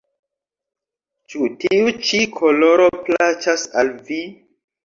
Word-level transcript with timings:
Ĉu 1.33 1.51
tiu 1.65 1.93
ĉi 2.07 2.23
koloro 2.39 2.89
plaĉas 3.11 3.71
al 3.83 3.97
vi? 4.09 4.23